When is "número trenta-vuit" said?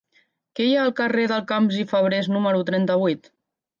2.37-3.35